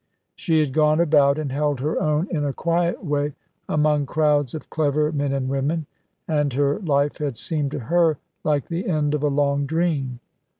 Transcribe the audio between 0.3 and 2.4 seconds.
She had gone about, and held her own,